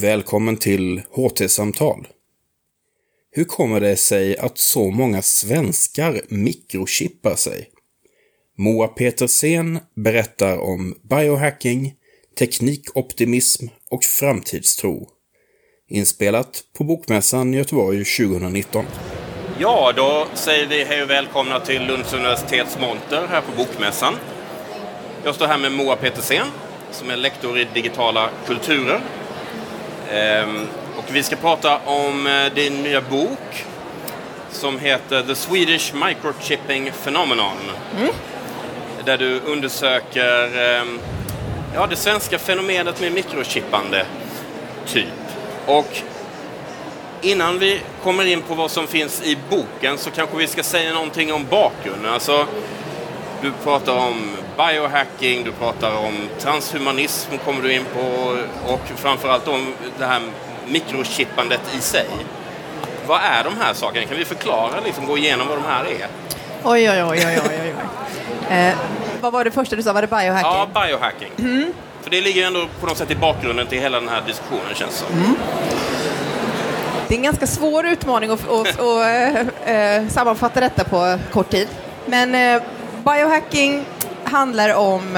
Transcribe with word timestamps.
Välkommen 0.00 0.56
till 0.56 1.02
HT-samtal. 1.10 2.06
Hur 3.32 3.44
kommer 3.44 3.80
det 3.80 3.96
sig 3.96 4.38
att 4.38 4.58
så 4.58 4.90
många 4.90 5.22
svenskar 5.22 6.20
mikrochippar 6.28 7.34
sig? 7.34 7.68
Moa 8.58 8.88
Petersen 8.88 9.78
berättar 9.96 10.58
om 10.58 10.94
biohacking, 11.02 11.94
teknikoptimism 12.38 13.66
och 13.90 14.04
framtidstro. 14.04 15.08
Inspelat 15.88 16.62
på 16.78 16.84
Bokmässan 16.84 17.54
i 17.54 17.56
Göteborg 17.56 18.04
2019. 18.04 18.84
Ja, 19.58 19.92
då 19.96 20.26
säger 20.34 20.66
vi 20.66 20.84
hej 20.84 21.02
och 21.02 21.10
välkomna 21.10 21.60
till 21.60 21.86
Lunds 21.86 22.14
universitets 22.14 22.78
monter 22.80 23.26
här 23.26 23.40
på 23.40 23.56
Bokmässan. 23.56 24.14
Jag 25.24 25.34
står 25.34 25.46
här 25.46 25.58
med 25.58 25.72
Moa 25.72 25.96
Petersen 25.96 26.46
som 26.90 27.10
är 27.10 27.16
lektor 27.16 27.58
i 27.58 27.66
digitala 27.74 28.30
kulturer. 28.46 29.00
Ehm, 30.12 30.68
och 30.96 31.04
vi 31.08 31.22
ska 31.22 31.36
prata 31.36 31.78
om 31.78 32.26
eh, 32.26 32.52
din 32.54 32.82
nya 32.82 33.00
bok 33.00 33.64
som 34.50 34.78
heter 34.78 35.22
The 35.22 35.34
Swedish 35.34 35.94
Microchipping 35.94 36.90
Phenomenon. 37.04 37.56
Mm. 37.98 38.12
Där 39.04 39.18
du 39.18 39.40
undersöker 39.40 40.58
ehm, 40.58 40.98
ja, 41.74 41.86
det 41.86 41.96
svenska 41.96 42.38
fenomenet 42.38 43.00
med 43.00 43.12
mikrochippande, 43.12 44.06
typ. 44.86 45.06
Och 45.66 45.98
innan 47.22 47.58
vi 47.58 47.80
kommer 48.02 48.24
in 48.24 48.42
på 48.42 48.54
vad 48.54 48.70
som 48.70 48.86
finns 48.86 49.22
i 49.22 49.38
boken 49.50 49.98
så 49.98 50.10
kanske 50.10 50.36
vi 50.36 50.46
ska 50.46 50.62
säga 50.62 50.94
någonting 50.94 51.32
om 51.32 51.46
bakgrunden. 51.50 52.12
Alltså, 52.12 52.46
du 53.44 53.52
pratar 53.64 53.92
om 53.92 54.36
biohacking, 54.56 55.44
du 55.44 55.52
pratar 55.52 55.96
om 55.96 56.14
transhumanism 56.38 57.30
kommer 57.44 57.62
du 57.62 57.72
in 57.72 57.84
på 57.94 58.00
och 58.72 58.80
framförallt 58.96 59.48
om 59.48 59.74
det 59.98 60.04
här 60.04 60.22
mikrochippandet 60.66 61.60
i 61.78 61.80
sig. 61.80 62.06
Vad 63.06 63.20
är 63.20 63.44
de 63.44 63.52
här 63.60 63.74
sakerna? 63.74 64.06
Kan 64.06 64.18
vi 64.18 64.24
förklara, 64.24 64.80
liksom, 64.84 65.06
gå 65.06 65.18
igenom 65.18 65.48
vad 65.48 65.58
de 65.58 65.64
här 65.64 65.84
är? 65.84 66.06
Oj, 66.64 66.90
oj, 66.90 67.04
oj, 67.04 67.26
oj, 67.26 67.40
oj, 67.48 67.74
oj. 68.50 68.56
Eh, 68.56 68.74
vad 69.20 69.32
var 69.32 69.44
det 69.44 69.50
första 69.50 69.76
du 69.76 69.82
sa? 69.82 69.92
Var 69.92 70.02
det 70.02 70.08
biohacking? 70.08 70.50
Ja, 70.74 70.86
biohacking. 70.86 71.30
Mm. 71.38 71.72
För 72.02 72.10
det 72.10 72.20
ligger 72.20 72.46
ändå 72.46 72.66
på 72.80 72.86
något 72.86 72.96
sätt 72.96 73.10
i 73.10 73.16
bakgrunden 73.16 73.66
till 73.66 73.80
hela 73.80 74.00
den 74.00 74.08
här 74.08 74.22
diskussionen, 74.26 74.74
känns 74.74 74.94
som. 74.94 75.18
Mm. 75.18 75.36
Det 77.08 77.14
är 77.14 77.18
en 77.18 77.24
ganska 77.24 77.46
svår 77.46 77.86
utmaning 77.86 78.30
att, 78.30 78.48
att, 78.48 78.80
att 78.80 79.68
äh, 79.68 80.08
sammanfatta 80.08 80.60
detta 80.60 80.84
på 80.84 81.18
kort 81.32 81.50
tid. 81.50 81.68
Men 82.06 82.34
äh, 82.34 82.62
biohacking 83.04 83.84
handlar 84.24 84.74
om 84.74 85.16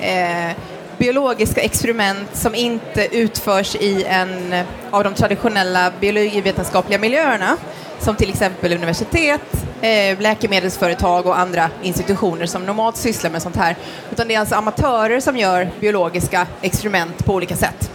eh, 0.00 0.56
biologiska 0.98 1.60
experiment 1.60 2.28
som 2.32 2.54
inte 2.54 3.16
utförs 3.16 3.76
i 3.76 4.04
en 4.04 4.54
av 4.90 5.04
de 5.04 5.14
traditionella 5.14 5.92
biologivetenskapliga 6.00 6.98
miljöerna, 6.98 7.56
som 7.98 8.16
till 8.16 8.30
exempel 8.30 8.72
universitet, 8.72 9.64
eh, 9.80 10.20
läkemedelsföretag 10.20 11.26
och 11.26 11.38
andra 11.38 11.70
institutioner 11.82 12.46
som 12.46 12.66
normalt 12.66 12.96
sysslar 12.96 13.30
med 13.30 13.42
sånt 13.42 13.56
här. 13.56 13.76
Utan 14.12 14.28
det 14.28 14.34
är 14.34 14.40
alltså 14.40 14.54
amatörer 14.54 15.20
som 15.20 15.36
gör 15.36 15.70
biologiska 15.80 16.46
experiment 16.60 17.24
på 17.24 17.34
olika 17.34 17.56
sätt. 17.56 17.90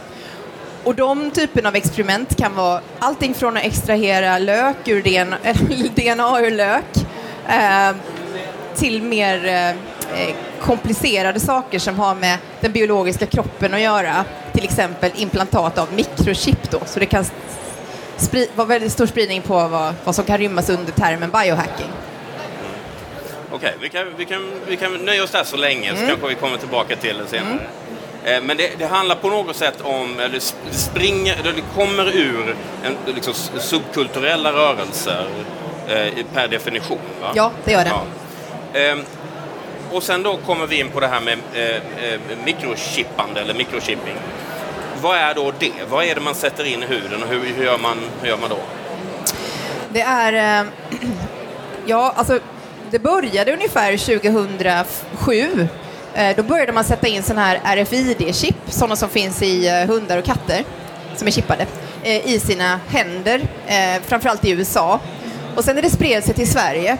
Och 0.83 0.95
de 0.95 1.31
typerna 1.31 1.69
av 1.69 1.75
experiment 1.75 2.37
kan 2.37 2.55
vara 2.55 2.81
allting 2.99 3.33
från 3.33 3.57
att 3.57 3.63
extrahera 3.63 4.37
lök 4.37 4.87
ur 4.87 5.01
DNA, 5.01 5.37
DNA 5.95 6.39
ur 6.45 6.51
lök 6.51 7.05
eh, 7.47 7.95
till 8.75 9.03
mer 9.03 9.45
eh, 10.15 10.35
komplicerade 10.61 11.39
saker 11.39 11.79
som 11.79 11.99
har 11.99 12.15
med 12.15 12.37
den 12.61 12.71
biologiska 12.71 13.25
kroppen 13.25 13.73
att 13.73 13.81
göra. 13.81 14.25
Till 14.53 14.63
exempel 14.63 15.11
implantat 15.15 15.77
av 15.77 15.93
mikrochip 15.93 16.71
då, 16.71 16.79
så 16.85 16.99
det 16.99 17.05
kan 17.05 17.25
vara 18.55 18.67
väldigt 18.67 18.91
stor 18.91 19.05
spridning 19.05 19.41
på 19.41 19.67
vad, 19.67 19.93
vad 20.03 20.15
som 20.15 20.25
kan 20.25 20.37
rymmas 20.37 20.69
under 20.69 20.91
termen 20.91 21.31
biohacking. 21.31 21.87
Okej, 23.51 23.55
okay, 23.55 23.71
vi, 23.81 23.89
kan, 23.89 24.07
vi, 24.17 24.25
kan, 24.25 24.51
vi 24.67 24.77
kan 24.77 24.93
nöja 25.05 25.23
oss 25.23 25.31
där 25.31 25.43
så 25.43 25.57
länge 25.57 25.89
mm. 25.89 26.01
så 26.01 26.07
kanske 26.07 26.27
vi 26.27 26.35
kommer 26.35 26.57
tillbaka 26.57 26.95
till 26.95 27.17
det 27.17 27.27
senare. 27.27 27.51
Mm. 27.51 27.63
Eh, 28.23 28.41
men 28.43 28.57
det, 28.57 28.71
det, 28.77 28.85
handlar 28.85 29.15
på 29.15 29.29
något 29.29 29.55
sätt 29.55 29.81
om, 29.81 30.19
eller 30.19 30.29
det 30.29 30.75
springer, 30.75 31.35
eller 31.39 31.53
det 31.53 31.63
kommer 31.75 32.15
ur 32.15 32.55
en, 32.83 33.13
liksom, 33.15 33.33
subkulturella 33.59 34.53
rörelser 34.53 35.25
eh, 35.87 36.25
per 36.33 36.47
definition. 36.47 36.99
Va? 37.21 37.31
Ja, 37.35 37.51
det 37.65 37.71
gör 37.71 37.83
det. 37.83 37.89
Ja. 37.89 38.03
Eh, 38.73 38.97
och 39.91 40.03
sen 40.03 40.23
då 40.23 40.37
kommer 40.37 40.67
vi 40.67 40.79
in 40.79 40.89
på 40.89 40.99
det 40.99 41.07
här 41.07 41.21
med 41.21 41.37
eh, 41.53 41.75
eh, 41.75 42.19
mikrochippande 42.45 43.41
eller 43.41 43.53
mikrochipping. 43.53 44.15
Vad 45.01 45.17
är 45.17 45.33
då 45.33 45.53
det? 45.59 45.71
Vad 45.89 46.05
är 46.05 46.15
det 46.15 46.21
man 46.21 46.35
sätter 46.35 46.63
in 46.63 46.83
i 46.83 46.85
huden 46.85 47.23
och 47.23 47.29
hur, 47.29 47.39
hur, 47.57 47.65
gör, 47.65 47.77
man, 47.77 47.97
hur 48.21 48.29
gör 48.29 48.37
man 48.37 48.49
då? 48.49 48.59
Det 49.89 50.01
är, 50.01 50.61
eh, 50.61 50.67
ja 51.85 52.13
alltså 52.15 52.39
det 52.91 52.99
började 52.99 53.53
ungefär 53.53 53.97
2007 53.97 55.67
Eh, 56.15 56.35
då 56.35 56.43
började 56.43 56.71
man 56.71 56.83
sätta 56.83 57.07
in 57.07 57.23
sådana 57.23 57.41
här 57.41 57.59
RFID-chip, 57.77 58.55
sådana 58.67 58.95
som 58.95 59.09
finns 59.09 59.41
i 59.41 59.67
eh, 59.67 59.87
hundar 59.87 60.17
och 60.17 60.25
katter, 60.25 60.63
som 61.15 61.27
är 61.27 61.31
chippade, 61.31 61.65
eh, 62.03 62.27
i 62.27 62.39
sina 62.39 62.79
händer, 62.87 63.41
eh, 63.67 64.01
framförallt 64.07 64.45
i 64.45 64.51
USA. 64.51 64.99
Och 65.55 65.63
sen 65.63 65.75
när 65.75 65.81
det 65.81 65.89
spred 65.89 66.23
sig 66.23 66.33
till 66.33 66.51
Sverige, 66.51 66.97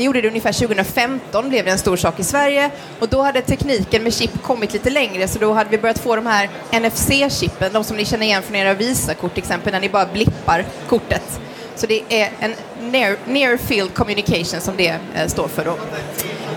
det 0.00 0.04
gjorde 0.04 0.20
det 0.20 0.28
ungefär 0.28 0.52
2015, 0.52 1.48
blev 1.48 1.64
det 1.64 1.70
en 1.70 1.78
stor 1.78 1.96
sak 1.96 2.20
i 2.20 2.24
Sverige 2.24 2.70
och 2.98 3.08
då 3.08 3.22
hade 3.22 3.42
tekniken 3.42 4.02
med 4.02 4.14
chip 4.14 4.42
kommit 4.42 4.72
lite 4.72 4.90
längre 4.90 5.28
så 5.28 5.38
då 5.38 5.52
hade 5.52 5.70
vi 5.70 5.78
börjat 5.78 5.98
få 5.98 6.16
de 6.16 6.26
här 6.26 6.50
NFC-chippen, 6.70 7.72
de 7.72 7.84
som 7.84 7.96
ni 7.96 8.04
känner 8.04 8.26
igen 8.26 8.42
från 8.42 8.56
era 8.56 8.74
Visakort 8.74 9.34
till 9.34 9.42
exempel, 9.42 9.72
när 9.72 9.80
ni 9.80 9.88
bara 9.88 10.06
blippar 10.06 10.64
kortet. 10.88 11.40
Så 11.76 11.86
det 11.86 12.02
är 12.08 12.30
en 12.40 12.54
near, 12.80 13.16
near 13.26 13.56
field 13.56 13.94
communication 13.94 14.60
som 14.60 14.76
det 14.76 14.98
står 15.26 15.48
för 15.48 15.64
då. 15.64 15.78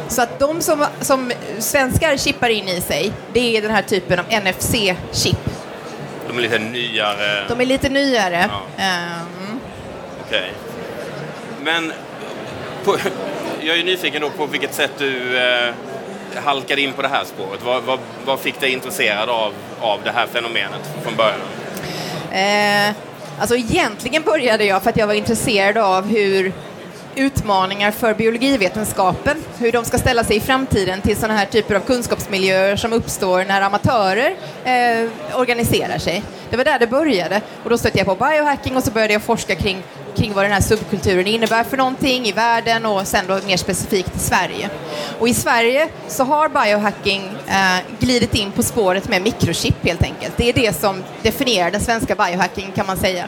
Så 0.08 0.22
att 0.22 0.40
de 0.40 0.62
som, 0.62 0.86
som 1.02 1.32
svenskar 1.60 2.18
chippar 2.18 2.50
in 2.50 2.68
i 2.68 2.82
sig, 2.82 3.12
det 3.34 3.58
är 3.58 3.62
den 3.62 3.72
här 3.72 3.82
typen 3.82 4.20
av 4.20 4.26
NFC-chip. 4.26 5.38
De 6.28 6.38
är 6.38 6.42
lite 6.42 6.60
nyare? 6.60 7.48
De 7.50 7.62
är 7.62 7.66
lite 7.66 7.90
nyare. 7.90 8.50
Ja. 8.78 8.84
Um. 9.22 9.60
Okej. 10.28 10.40
Okay. 10.40 10.50
Men 11.64 11.94
på, 12.84 12.98
jag 13.66 13.80
är 13.80 13.84
nyfiken 13.84 14.22
då 14.22 14.30
på 14.30 14.46
vilket 14.46 14.74
sätt 14.74 14.92
du 14.98 15.38
eh, 15.38 15.74
halkade 16.44 16.82
in 16.82 16.94
på 16.94 17.02
det 17.02 17.08
här 17.08 17.24
spåret. 17.24 17.60
Vad, 17.66 17.84
vad, 17.84 18.00
vad, 18.26 18.40
fick 18.40 18.60
dig 18.60 18.74
intresserad 18.74 19.30
av, 19.30 19.54
av 19.82 20.00
det 20.04 20.12
här 20.12 20.28
fenomenet 20.28 20.82
från 21.04 21.16
början? 21.16 21.40
Eh, 22.32 22.96
alltså 23.40 23.56
egentligen 23.56 24.24
började 24.24 24.66
jag 24.66 24.84
för 24.84 24.90
att 24.90 24.98
jag 24.98 25.08
var 25.08 25.14
intresserad 25.14 25.78
av 25.78 26.08
hur 26.08 26.54
utmaningar 27.16 27.92
för 27.92 28.14
biologivetenskapen, 28.14 29.38
hur 29.60 29.72
de 29.72 29.86
ska 29.86 29.98
ställa 29.98 30.24
sig 30.24 30.38
i 30.38 30.40
framtiden 30.40 31.02
till 31.02 31.16
sådana 31.16 31.34
här 31.34 31.46
typer 31.46 31.76
av 31.76 31.80
kunskapsmiljöer 31.80 32.76
som 32.76 32.94
uppstår 32.94 33.46
när 33.46 33.62
amatörer 33.62 34.36
eh, 34.64 35.10
organiserar 35.40 35.98
sig. 35.98 36.24
Det 36.50 36.58
var 36.58 36.64
där 36.64 36.80
det 36.80 36.88
började 36.88 37.42
och 37.64 37.70
då 37.70 37.78
stötte 37.78 37.98
jag 37.98 38.08
på 38.08 38.16
biohacking 38.16 38.78
och 38.78 38.84
så 38.84 38.92
började 38.92 39.14
jag 39.14 39.22
forska 39.22 39.56
kring, 39.56 39.84
kring 40.16 40.34
vad 40.34 40.46
den 40.46 40.52
här 40.52 40.62
subkulturen 40.62 41.28
innebär 41.28 41.64
för 41.64 41.78
någonting 41.78 42.26
i 42.26 42.32
världen 42.32 42.86
och 42.86 43.08
sen 43.08 43.26
då 43.28 43.40
mer 43.46 43.58
specifikt 43.58 44.16
i 44.16 44.20
Sverige. 44.20 44.70
Och 45.20 45.28
i 45.28 45.34
Sverige 45.34 45.90
så 46.08 46.24
har 46.24 46.50
biohacking 46.50 47.32
eh, 47.48 47.98
glidit 48.00 48.36
in 48.36 48.52
på 48.52 48.64
spåret 48.64 49.10
med 49.10 49.22
mikrochip 49.22 49.86
helt 49.86 50.04
enkelt. 50.04 50.34
Det 50.38 50.50
är 50.50 50.54
det 50.54 50.74
som 50.74 51.04
definierar 51.22 51.72
den 51.72 51.82
svenska 51.82 52.16
biohacking 52.16 52.72
kan 52.76 52.86
man 52.86 52.98
säga. 52.98 53.28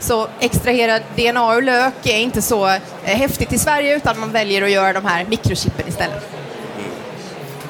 Så 0.00 0.28
extrahera 0.40 0.98
DNA 0.98 1.56
ur 1.56 1.62
lök 1.62 2.06
är 2.06 2.18
inte 2.18 2.42
så 2.42 2.66
eh, 2.68 2.80
häftigt 3.04 3.52
i 3.52 3.58
Sverige 3.58 3.96
utan 3.96 4.20
man 4.20 4.32
väljer 4.32 4.62
att 4.62 4.70
göra 4.70 4.92
de 4.92 5.04
här 5.04 5.24
mikrochippen 5.24 5.88
istället. 5.88 6.28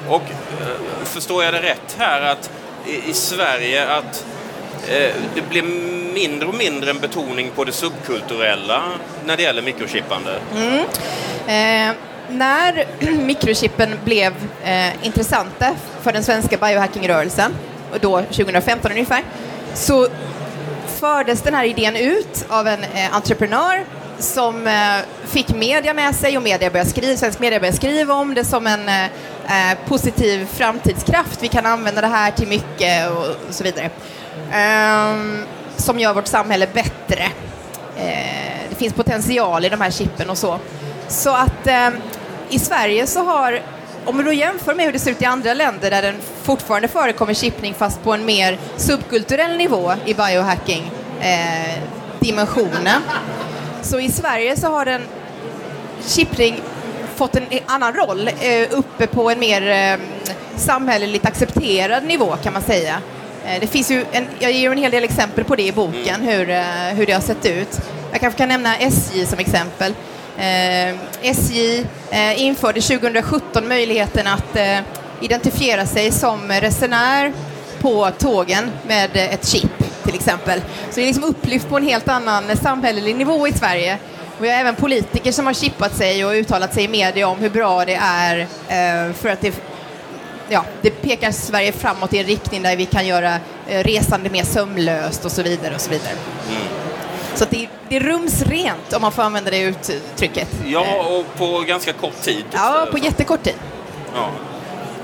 Och 0.09 0.21
eh, 0.21 1.03
förstår 1.03 1.43
jag 1.43 1.53
det 1.53 1.61
rätt 1.61 1.95
här 1.97 2.21
att 2.21 2.49
i, 2.87 3.09
i 3.09 3.13
Sverige 3.13 3.87
att 3.87 4.25
Eh, 4.89 5.15
det 5.35 5.41
blir 5.49 5.63
mindre 6.13 6.47
och 6.47 6.55
mindre 6.55 6.89
en 6.89 6.99
betoning 6.99 7.51
på 7.55 7.63
det 7.63 7.71
subkulturella 7.71 8.83
när 9.25 9.37
det 9.37 9.43
gäller 9.43 9.61
mikrochippande? 9.61 10.39
Mm. 10.55 10.79
Eh, 11.47 11.95
när 12.29 12.85
mikrochippen 13.25 13.89
blev 14.03 14.33
eh, 14.63 15.05
intressanta 15.05 15.75
för 16.01 16.13
den 16.13 16.23
svenska 16.23 16.57
biohackingrörelsen, 16.57 17.51
då 18.01 18.21
2015 18.21 18.91
ungefär, 18.91 19.23
så 19.73 20.07
fördes 20.99 21.41
den 21.41 21.53
här 21.53 21.65
idén 21.65 21.95
ut 21.95 22.45
av 22.49 22.67
en 22.67 22.83
eh, 22.83 23.15
entreprenör 23.15 23.85
som 24.19 24.67
eh, 24.67 25.27
fick 25.27 25.55
media 25.55 25.93
med 25.93 26.15
sig 26.15 26.37
och 26.37 26.43
media 26.43 26.69
började 26.69 26.89
skriva, 26.89 27.17
svensk 27.17 27.39
media 27.39 27.59
började 27.59 27.77
skriva 27.77 28.13
om 28.13 28.33
det 28.33 28.45
som 28.45 28.67
en 28.67 28.89
eh, 28.89 29.05
eh 29.05 29.77
positiv 29.87 30.45
framtidskraft. 30.45 31.43
Vi 31.43 31.47
kan 31.47 31.65
använda 31.65 32.01
det 32.01 32.07
här 32.07 32.31
till 32.31 32.47
mycket 32.47 33.11
och, 33.11 33.25
och 33.47 33.53
så 33.53 33.63
vidare. 33.63 33.89
Ehm, 34.53 35.43
som 35.77 35.99
gör 35.99 36.13
vårt 36.13 36.27
samhälle 36.27 36.67
bättre. 36.73 37.23
Eh, 37.97 38.69
det 38.69 38.75
finns 38.75 38.93
potential 38.93 39.65
i 39.65 39.69
de 39.69 39.81
här 39.81 39.91
chippen 39.91 40.29
och 40.29 40.37
så. 40.37 40.59
Så 41.07 41.29
att 41.29 41.67
ehm, 41.67 41.93
i 42.49 42.59
Sverige 42.59 43.07
så 43.07 43.23
har 43.23 43.61
om 44.05 44.17
vi 44.17 44.23
då 44.23 44.33
jämför 44.33 44.75
med 44.75 44.85
hur 44.85 44.93
det 44.93 44.99
ser 44.99 45.11
ut 45.11 45.21
i 45.21 45.25
andra 45.25 45.53
länder 45.53 45.91
där 45.91 46.01
den 46.01 46.15
fortfarande 46.43 46.87
förekommer 46.87 47.33
chippning 47.33 47.73
fast 47.73 48.03
på 48.03 48.13
en 48.13 48.25
mer 48.25 48.57
subkulturell 48.77 49.57
nivå 49.57 49.93
i 50.05 50.13
biohacking 50.13 50.91
eh, 51.21 51.83
dimensionen. 52.19 53.01
Så 53.81 53.99
i 53.99 54.11
Sverige 54.11 54.57
så 54.57 54.67
har 54.67 54.85
den 54.85 55.01
chippning 56.05 56.61
fått 57.15 57.35
en 57.35 57.45
annan 57.65 57.93
roll 57.93 58.27
eh, 58.27 58.67
uppe 58.71 59.07
på 59.07 59.29
en 59.29 59.39
mer 59.39 59.67
eh, 59.67 59.99
samhälleligt 60.55 61.25
accepterad 61.25 62.03
nivå 62.03 62.35
kan 62.43 62.53
man 62.53 62.61
säga. 62.61 63.01
Eh, 63.47 63.59
det 63.59 63.67
finns 63.67 63.91
ju 63.91 64.05
en, 64.11 64.27
jag 64.39 64.51
ger 64.51 64.71
en 64.71 64.77
hel 64.77 64.91
del 64.91 65.03
exempel 65.03 65.43
på 65.43 65.55
det 65.55 65.67
i 65.67 65.71
boken, 65.71 66.21
hur, 66.21 66.49
eh, 66.49 66.63
hur 66.95 67.05
det 67.05 67.13
har 67.13 67.21
sett 67.21 67.45
ut. 67.45 67.81
Jag 68.11 68.19
kanske 68.21 68.37
kan 68.37 68.49
nämna 68.49 68.77
SJ 68.77 69.25
som 69.25 69.39
exempel. 69.39 69.93
Eh, 70.37 70.95
SJ 71.21 71.85
eh, 72.11 72.41
införde 72.41 72.81
2017 72.81 73.67
möjligheten 73.67 74.27
att 74.27 74.55
eh, 74.55 74.79
identifiera 75.21 75.85
sig 75.85 76.11
som 76.11 76.51
resenär 76.51 77.33
på 77.81 78.11
tågen 78.17 78.71
med 78.87 79.09
ett 79.13 79.47
chip 79.47 80.03
till 80.03 80.15
exempel. 80.15 80.61
Så 80.89 80.95
det 80.95 81.01
är 81.01 81.05
liksom 81.05 81.23
upplyft 81.23 81.69
på 81.69 81.77
en 81.77 81.83
helt 81.83 82.07
annan 82.07 82.57
samhällelig 82.57 83.15
nivå 83.15 83.47
i 83.47 83.51
Sverige. 83.51 83.97
Vi 84.39 84.49
har 84.49 84.55
även 84.55 84.75
politiker 84.75 85.31
som 85.31 85.45
har 85.45 85.53
chippat 85.53 85.97
sig 85.97 86.25
och 86.25 86.31
uttalat 86.31 86.73
sig 86.73 86.83
i 86.83 86.87
media 86.87 87.27
om 87.27 87.39
hur 87.39 87.49
bra 87.49 87.85
det 87.85 87.95
är 88.01 88.39
eh, 88.39 89.13
för 89.13 89.29
att 89.29 89.41
det, 89.41 89.61
ja, 90.49 90.65
det 90.81 90.89
pekar 90.89 91.31
Sverige 91.31 91.71
framåt 91.71 92.13
i 92.13 92.17
en 92.17 92.25
riktning 92.25 92.63
där 92.63 92.75
vi 92.75 92.85
kan 92.85 93.07
göra 93.07 93.35
eh, 93.67 93.83
resande 93.83 94.29
mer 94.29 94.43
sömlöst 94.43 95.25
och 95.25 95.31
så 95.31 95.43
vidare. 95.43 95.75
Och 95.75 95.81
så 95.81 95.89
vidare. 95.89 96.13
Mm. 96.49 96.61
Så 97.35 97.45
det, 97.49 97.69
det 97.89 97.95
är 97.95 97.99
rumsrent 97.99 98.93
om 98.93 99.01
man 99.01 99.11
får 99.11 99.23
använda 99.23 99.51
det 99.51 99.59
uttrycket. 99.59 100.47
Ja, 100.65 101.03
och 101.03 101.37
på 101.37 101.59
ganska 101.67 101.93
kort 101.93 102.21
tid. 102.21 102.45
Ja, 102.51 102.87
på 102.91 102.97
jättekort 102.97 103.43
tid. 103.43 103.55
Ja. 104.15 104.29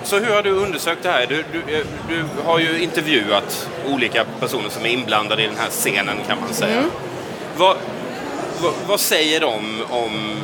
Så 0.04 0.20
hur 0.20 0.36
har 0.36 0.44
du 0.44 0.52
undersökt 0.52 1.04
det 1.04 1.10
här? 1.12 1.26
Du, 1.30 1.46
du, 1.54 1.86
du, 2.10 2.26
har 2.46 2.60
ju 2.60 2.84
intervjuat 2.84 3.70
olika 3.90 4.26
personer 4.40 4.70
som 4.70 4.86
är 4.86 4.90
inblandade 4.90 5.44
i 5.44 5.48
den 5.48 5.58
här 5.58 5.70
scenen 5.70 6.18
kan 6.28 6.38
man 6.40 6.54
säga. 6.54 6.78
Mm. 6.78 6.90
Vad, 7.58 7.78
vad, 8.62 8.74
vad, 8.88 9.00
säger 9.00 9.40
de 9.40 9.84
om, 9.90 10.36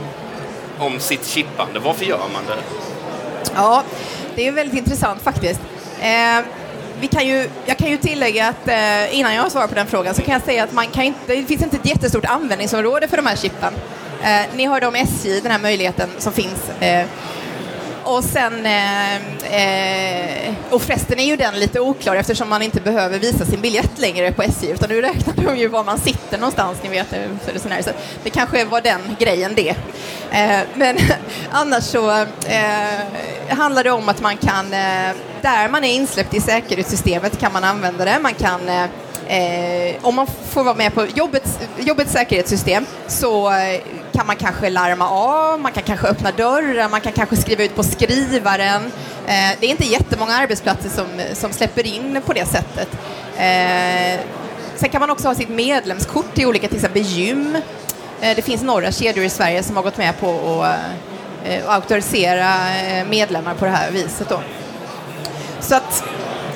om 0.80 1.00
sitt 1.00 1.28
chippande? 1.28 1.80
Varför 1.80 2.06
gör 2.06 2.18
man 2.18 2.44
det? 2.48 2.64
Ja, 3.56 3.84
det 4.40 4.48
är 4.48 4.52
väldigt 4.52 4.78
intressant 4.78 5.22
faktiskt. 5.22 5.60
Eh, 6.02 6.46
vi 7.02 7.08
kan 7.08 7.28
ju, 7.28 7.50
jag 7.66 7.78
kan 7.78 7.90
ju 7.90 7.98
tillägga 7.98 8.48
att 8.48 8.68
eh, 8.68 9.20
innan 9.20 9.36
jag 9.36 9.52
svarar 9.52 9.68
på 9.68 9.76
den 9.76 9.88
frågan 9.88 10.16
så 10.16 10.22
kan 10.22 10.34
jag 10.34 10.42
säga 10.42 10.64
att 10.64 10.74
man 10.74 10.88
kan 10.88 11.04
inte, 11.04 11.36
det 11.36 11.44
finns 11.44 11.64
inte 11.64 11.78
ett 11.78 11.86
jättestort 11.86 12.26
användningsområde 12.26 13.08
för 13.08 13.18
de 13.18 13.26
här 13.26 13.36
chippen. 13.36 13.74
Eh, 14.24 14.42
ni 14.56 14.66
hörde 14.66 14.88
om 14.88 14.96
SJ, 14.96 15.40
den 15.42 15.52
här 15.52 15.60
möjligheten 15.60 16.10
som 16.18 16.34
finns. 16.34 16.70
Eh, 16.80 17.06
och 18.10 18.24
sen, 18.24 18.66
eh, 18.66 19.16
eh 19.16 20.54
och 20.70 20.82
förresten 20.82 21.20
är 21.20 21.26
ju 21.26 21.36
den 21.36 21.60
lite 21.60 21.80
oklar 21.80 22.16
eftersom 22.16 22.50
man 22.50 22.62
inte 22.62 22.82
behöver 22.82 23.20
visa 23.20 23.46
sin 23.46 23.62
biljett 23.62 24.00
längre 24.00 24.32
på 24.32 24.44
SJ 24.44 24.72
utan 24.72 24.90
nu 24.90 25.02
räknar 25.02 25.46
de 25.46 25.58
ju 25.58 25.68
var 25.68 25.84
man 25.84 26.00
sitter 26.00 26.38
någonstans, 26.38 26.78
ni 26.84 26.90
vet 26.90 27.14
eh, 27.14 27.20
för 27.46 27.54
resenärer. 27.54 27.82
Så 27.82 27.90
det 28.24 28.30
kanske 28.30 28.66
var 28.66 28.82
den 28.82 29.02
grejen 29.20 29.52
det. 29.56 29.76
Eh, 30.32 30.60
men 30.76 30.98
annars 31.52 31.84
så 31.84 32.12
eh, 32.48 33.00
handlar 33.50 33.84
det 33.84 33.92
om 33.92 34.10
att 34.10 34.22
man 34.22 34.38
kan, 34.38 34.66
eh, 34.66 35.16
där 35.42 35.70
man 35.70 35.84
är 35.84 35.94
insläppt 35.94 36.34
i 36.34 36.42
säkerhetssystemet 36.42 37.40
kan 37.40 37.54
man 37.54 37.64
använda 37.64 38.06
det. 38.06 38.20
Man 38.22 38.34
kan 38.34 38.60
Eh, 38.70 38.90
eh 39.30 39.96
om 40.02 40.16
man 40.16 40.28
får 40.50 40.64
vara 40.64 40.76
med 40.76 40.94
på 40.94 41.06
jobbets, 41.16 41.60
jobbets 41.80 42.12
säkerhetssystem 42.12 42.86
så 43.08 43.50
eh, 43.50 43.82
kan 44.14 44.28
man 44.28 44.36
kanske 44.36 44.70
larma 44.70 45.10
av, 45.10 45.60
man 45.60 45.72
kan 45.72 45.84
kanske 45.84 46.08
öppna 46.08 46.32
dörrar, 46.32 46.90
man 46.90 47.02
kan 47.02 47.12
kanske 47.12 47.36
skriva 47.36 47.64
ut 47.64 47.76
på 47.76 47.84
skrivaren. 47.84 48.86
Eh, 49.28 49.58
det 49.60 49.66
är 49.66 49.70
inte 49.70 49.86
jättemånga 49.86 50.34
arbetsplatser 50.34 50.90
som, 50.90 51.06
som 51.34 51.54
släpper 51.54 51.88
in 51.88 52.22
på 52.26 52.34
det 52.34 52.46
sättet. 52.46 52.90
Eh, 53.38 54.20
sen 54.76 54.90
kan 54.90 55.00
man 55.00 55.10
också 55.10 55.28
ha 55.28 55.36
sitt 55.36 55.50
medlemskort 55.50 56.38
i 56.38 56.46
olika, 56.46 56.68
till 56.68 56.78
exempel 56.78 57.02
gym. 57.02 57.58
Eh, 58.22 58.36
det 58.36 58.42
finns 58.42 58.64
några 58.64 58.92
kedjor 58.92 59.26
i 59.26 59.30
Sverige 59.30 59.64
som 59.64 59.76
har 59.76 59.84
gått 59.84 59.98
med 59.98 60.20
på 60.20 60.64
att 60.64 60.80
eh, 61.46 61.70
auktorisera 61.70 62.78
eh, 62.82 63.08
medlemmar 63.08 63.54
på 63.54 63.66
det 63.66 63.72
här 63.72 63.92
viset. 63.92 64.30
Då. 64.30 64.42
Så 65.60 65.76
att 65.76 66.04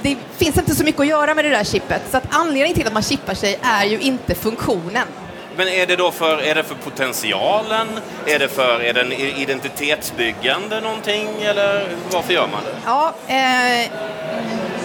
det 0.02 0.18
finns 0.38 0.58
inte 0.58 0.76
så 0.76 0.84
mycket 0.84 1.02
att 1.02 1.08
göra 1.08 1.34
med 1.34 1.46
det 1.46 1.52
där 1.52 1.64
chippet. 1.64 2.02
Så 2.12 2.18
att 2.18 2.24
anledningen 2.30 2.76
till 2.76 2.88
att 2.88 2.94
man 2.94 3.04
chippar 3.04 3.34
sig 3.34 3.60
är 3.62 3.86
ju 3.86 4.00
inte 4.00 4.36
funktionen. 4.36 5.08
Men 5.58 5.68
är 5.68 5.86
det 5.86 5.96
då 5.96 6.12
för, 6.12 6.38
är 6.38 6.56
det 6.56 6.64
för 6.64 6.76
potentialen? 6.76 7.88
Är 8.26 8.40
det 8.40 8.48
för 8.48 8.80
är 8.84 8.94
den 8.94 9.12
identitetsbyggande 9.12 10.82
någonting? 10.82 11.28
Eller 11.42 11.88
varför 12.12 12.34
gör 12.34 12.48
man 12.48 12.64
det? 12.64 12.76
Ja, 12.86 13.14
eh, 13.28 13.92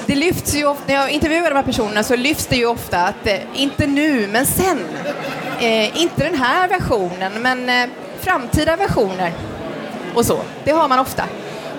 det 0.06 0.15
lyfts 0.15 0.55
ju 0.55 0.67
ofta, 0.67 0.82
när 0.87 0.94
jag 0.94 1.11
intervjuar 1.11 1.50
de 1.50 1.56
här 1.56 1.62
personerna 1.62 2.03
så 2.03 2.17
lyfts 2.17 2.47
det 2.47 2.56
ju 2.56 2.67
ofta 2.67 2.99
att 2.99 3.26
eh, 3.26 3.38
inte 3.55 3.87
nu, 3.87 4.26
men 4.26 4.47
sen. 4.47 4.79
Eh, 5.61 6.03
inte 6.03 6.25
den 6.25 6.35
här 6.35 6.69
versionen, 6.69 7.32
men 7.43 7.69
eh, 7.69 7.88
framtida 8.21 8.76
versioner. 8.76 9.32
Och 10.14 10.26
så. 10.26 10.41
Det 10.64 10.71
har 10.71 10.88
man 10.88 10.99
ofta. 10.99 11.25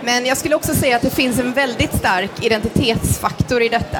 Men 0.01 0.25
jag 0.25 0.37
skulle 0.37 0.55
också 0.55 0.73
säga 0.73 0.95
att 0.95 1.01
det 1.01 1.09
finns 1.09 1.39
en 1.39 1.53
väldigt 1.53 1.97
stark 1.97 2.31
identitetsfaktor 2.41 3.61
i 3.61 3.69
detta. 3.69 3.99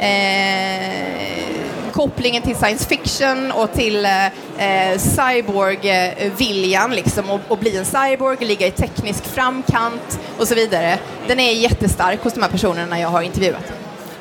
Eh, 0.00 0.90
kopplingen 2.00 2.42
till 2.42 2.56
science 2.56 2.88
fiction 2.88 3.52
och 3.52 3.72
till 3.72 4.04
eh, 4.04 4.26
eh 4.26 4.98
cyborg-viljan, 4.98 6.90
eh, 6.90 6.96
liksom, 6.96 7.30
att, 7.30 7.60
bli 7.60 7.76
en 7.76 7.84
cyborg, 7.84 8.44
ligga 8.44 8.66
i 8.66 8.70
teknisk 8.70 9.24
framkant 9.24 10.20
och 10.38 10.48
så 10.48 10.54
vidare. 10.54 10.98
Den 11.26 11.40
är 11.40 11.52
jättestark 11.52 12.22
hos 12.22 12.32
de 12.32 12.42
här 12.42 12.50
personerna 12.50 13.00
jag 13.00 13.08
har 13.08 13.22
intervjuat. 13.22 13.72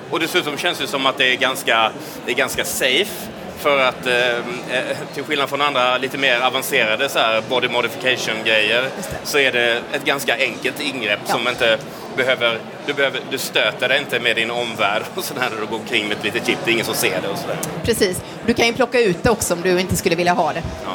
Och 0.09 0.19
dessutom 0.19 0.57
känns 0.57 0.77
det 0.77 0.87
som 0.87 1.05
att 1.05 1.17
det 1.17 1.33
är 1.33 1.37
ganska, 1.37 1.91
det 2.25 2.31
är 2.31 2.35
ganska 2.35 2.65
safe 2.65 3.28
för 3.59 3.79
att 3.79 4.07
eh, 4.07 4.37
eh, 4.37 4.97
till 5.13 5.23
skillnad 5.23 5.49
från 5.49 5.61
andra 5.61 5.97
lite 5.97 6.17
mer 6.17 6.41
avancerade 6.41 7.09
så 7.09 7.19
här, 7.19 7.43
body 7.49 7.67
modification-grejer 7.67 8.89
så 9.23 9.39
är 9.39 9.51
det 9.51 9.81
ett 9.93 10.05
ganska 10.05 10.37
enkelt 10.37 10.79
ingrepp 10.79 11.19
ja. 11.25 11.33
som 11.33 11.47
inte 11.47 11.77
behöver 12.17 12.59
du, 12.85 12.93
behöver, 12.93 13.21
du 13.31 13.37
stöter 13.37 13.89
dig 13.89 13.99
inte 13.99 14.19
med 14.19 14.35
din 14.35 14.51
omvärld 14.51 15.03
och 15.15 15.23
sådär 15.23 15.49
när 15.51 15.61
du 15.61 15.67
går 15.67 15.79
omkring 15.79 16.07
med 16.07 16.17
ett 16.17 16.23
litet 16.23 16.45
chip. 16.47 16.57
Det 16.65 16.71
är 16.71 16.73
ingen 16.73 16.85
som 16.85 16.95
ser 16.95 17.21
det 17.21 17.27
och 17.27 17.37
sådär. 17.37 17.57
Precis. 17.83 18.21
Du 18.45 18.53
kan 18.53 18.67
ju 18.67 18.73
plocka 18.73 18.99
ut 18.99 19.23
det 19.23 19.29
också 19.29 19.53
om 19.53 19.61
du 19.61 19.79
inte 19.79 19.95
skulle 19.95 20.15
vilja 20.15 20.33
ha 20.33 20.53
det. 20.53 20.63
Ja. 20.85 20.91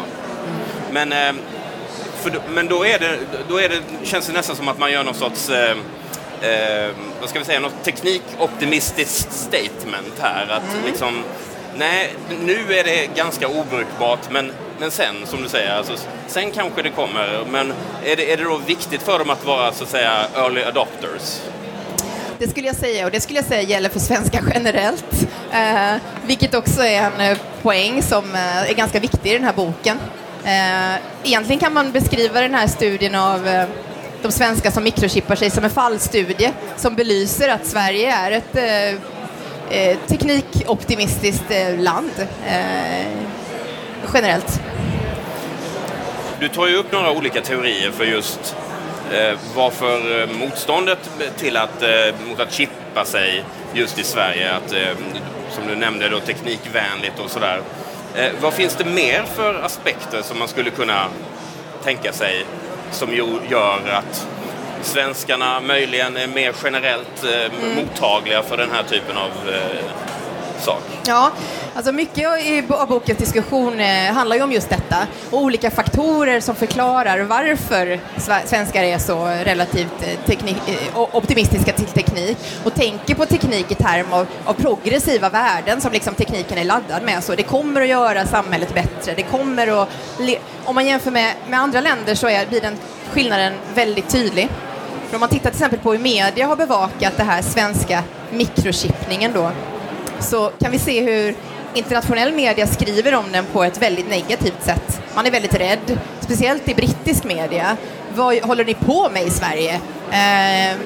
Men, 0.91 1.13
eh, 1.13 1.33
för, 2.23 2.41
men 2.55 2.67
då, 2.69 2.87
är 2.87 2.99
det, 2.99 3.19
då 3.49 3.61
är 3.61 3.69
det, 3.69 3.81
känns 4.03 4.27
det 4.27 4.33
nästan 4.33 4.57
som 4.57 4.69
att 4.69 4.79
man 4.79 4.93
gör 4.93 5.05
någon 5.05 5.15
sorts 5.15 5.51
eh, 5.51 5.77
eh, 6.41 6.91
vad 7.21 7.29
ska 7.29 7.39
vi 7.39 7.45
säga, 7.45 7.61
något 7.61 7.85
teknikoptimistiskt 7.85 9.33
statement 9.33 10.19
här. 10.21 10.43
Att 10.43 10.73
mm. 10.73 10.87
liksom, 10.87 11.25
Nej, 11.77 12.15
nu 12.41 12.75
är 12.75 12.85
det 12.85 13.07
ganska 13.17 13.49
obrukbart, 13.49 14.31
men, 14.31 14.53
men 14.79 14.91
sen, 14.91 15.15
som 15.27 15.43
du 15.43 15.49
säger, 15.49 15.77
alltså, 15.77 15.93
sen 16.27 16.51
kanske 16.51 16.83
det 16.83 16.91
kommer. 16.91 17.45
Men 17.51 17.73
är 18.05 18.17
det, 18.17 18.33
är 18.33 18.37
det 18.37 18.45
då 18.45 18.57
viktigt 18.57 19.03
för 19.03 19.19
dem 19.19 19.31
att 19.31 19.45
vara, 19.45 19.73
så 19.73 19.85
att 19.85 19.91
säga, 19.91 20.27
early 20.37 20.63
adopters? 20.63 21.41
Det 22.39 22.49
skulle 22.49 22.67
jag 22.67 22.77
säga, 22.77 23.05
och 23.05 23.11
det 23.11 23.21
skulle 23.21 23.39
jag 23.39 23.47
säga 23.47 23.63
gäller 23.63 23.89
för 23.89 24.01
svenskar 24.01 24.43
generellt. 24.55 25.27
Eh, 25.53 25.95
vilket 26.27 26.55
också 26.55 26.83
är 26.83 27.03
en 27.03 27.21
eh, 27.21 27.39
poäng 27.63 28.03
som 28.03 28.35
eh, 28.35 28.71
är 28.71 28.75
ganska 28.75 29.01
viktig 29.01 29.31
i 29.31 29.35
den 29.35 29.45
här 29.45 29.53
boken. 29.53 29.99
Eh, 30.45 30.95
egentligen 31.25 31.61
kan 31.61 31.73
man 31.73 31.93
beskriva 31.93 32.41
den 32.41 32.55
här 32.55 32.67
studien 32.67 33.15
av 33.15 33.49
eh, 33.49 33.69
de 34.23 34.33
svenskar 34.33 34.71
som 34.71 34.85
mikrochippar 34.85 35.37
sig 35.37 35.51
som 35.51 35.65
en 35.65 35.71
fallstudie 35.71 36.53
som 36.77 36.95
belyser 36.95 37.49
att 37.49 37.67
Sverige 37.67 38.15
är 38.15 38.31
ett 38.31 38.57
eh, 38.57 39.01
eh, 39.71 39.99
teknikoptimistiskt 40.07 41.51
eh, 41.51 41.79
land 41.79 42.11
eh, 42.47 43.07
generellt. 44.15 44.61
Du 46.41 46.49
tar 46.49 46.67
ju 46.67 46.77
upp 46.77 46.93
några 46.93 47.11
olika 47.11 47.41
teorier 47.41 47.91
för 47.91 48.05
just 48.05 48.57
eh, 49.13 49.39
varför 49.55 50.23
eh, 50.23 50.29
motståndet 50.39 51.11
till 51.37 51.57
att, 51.57 51.83
eh, 51.83 52.29
mot 52.29 52.41
att 52.41 52.53
chippa 52.53 53.05
sig 53.05 53.45
just 53.75 53.99
i 53.99 54.05
Sverige, 54.05 54.53
att, 54.55 54.73
eh, 54.73 54.97
som 55.51 55.67
du 55.69 55.77
nämnde, 55.77 56.09
då, 56.09 56.21
teknikvänligt 56.21 57.19
och 57.25 57.31
sådär. 57.31 57.61
Eh, 58.17 58.33
vad 58.41 58.53
finns 58.53 58.77
det 58.77 58.85
mer 58.85 59.23
för 59.35 59.55
aspekter 59.55 60.23
som 60.23 60.39
man 60.39 60.49
skulle 60.49 60.71
kunna 60.71 61.07
tänka 61.85 62.13
sig 62.13 62.45
som 62.91 63.15
gör 63.51 63.81
att 63.89 64.27
svenskarna 64.85 65.61
möjligen 65.61 66.17
är 66.17 66.27
mer 66.27 66.55
generellt 66.65 67.25
eh, 67.25 67.45
mm. 67.45 67.77
mottagliga 67.77 68.43
för 68.43 68.57
den 68.57 68.71
här 68.71 68.83
typen 68.83 69.17
av 69.17 69.31
eh, 69.49 70.05
sak. 70.65 70.83
Ja, 71.07 71.33
alltså 71.75 71.93
mycket 71.93 72.29
av 72.71 72.89
bokens 72.89 73.19
diskussion 73.19 73.81
eh, 73.81 74.13
handlar 74.13 74.37
ju 74.37 74.43
om 74.43 74.53
just 74.53 74.71
detta 74.71 75.07
och 75.31 75.39
olika 75.39 75.71
faktorer 75.71 76.41
som 76.41 76.55
förklarar 76.55 77.21
varför 77.21 78.01
svenskar 78.47 78.83
är 78.83 78.99
så 78.99 79.25
relativt 79.25 80.07
eh, 80.27 80.99
optimistiska 81.13 81.73
till 81.73 81.87
teknik 81.87 82.39
och 82.65 82.75
tänker 82.75 83.15
på 83.15 83.27
teknik 83.27 83.73
i 83.73 83.75
term 83.75 84.13
av, 84.13 84.27
av, 84.45 84.55
progressiva 84.55 85.29
värden 85.29 85.81
som 85.81 85.93
liksom 85.93 86.15
tekniken 86.15 86.59
är 86.59 86.65
laddad 86.65 87.03
med. 87.03 87.25
Så 87.25 87.35
det 87.35 87.43
kommer 87.43 87.81
att 87.81 87.89
göra 87.89 88.27
samhället 88.27 88.75
bättre. 88.75 89.15
Det 89.17 89.23
kommer 89.23 89.83
att, 89.83 89.89
om 90.65 90.75
man 90.75 90.87
jämför 90.87 91.11
med, 91.11 91.35
med 91.49 91.61
andra 91.61 91.81
länder 91.81 92.15
så 92.15 92.29
är, 92.29 92.47
blir 92.47 92.61
den 92.61 92.77
skillnaden 93.13 93.53
väldigt 93.75 94.09
tydlig. 94.09 94.49
För 95.15 95.17
om 95.17 95.21
man 95.21 95.29
tittar 95.29 95.51
till 95.51 95.57
exempel 95.57 95.79
på 95.79 95.93
hur 95.93 95.99
media 95.99 96.47
har 96.47 96.57
bevakat 96.57 97.17
det 97.17 97.23
här 97.23 97.43
svenska 97.43 98.03
mikrochippningen 98.31 99.33
då, 99.33 99.51
så 100.21 100.51
kan 100.61 100.73
vi 100.73 100.79
se 100.79 101.01
hur 101.01 101.35
internationell 101.75 102.33
media 102.33 102.67
skriver 102.67 103.15
om 103.15 103.33
den 103.33 103.45
på 103.53 103.65
ett 103.65 103.83
väldigt 103.83 104.09
negativt 104.09 104.65
sätt. 104.65 105.01
Man 105.15 105.27
är 105.27 105.31
väldigt 105.31 105.55
rädd, 105.55 105.99
speciellt 106.21 106.69
i 106.69 106.75
brittisk 106.75 107.25
media. 107.25 107.77
Vad 108.15 108.37
håller 108.37 108.65
ni 108.65 108.75
på 108.75 109.11
med 109.13 109.23
i 109.23 109.31
Sverige? 109.31 109.75
Eh, 110.11 110.77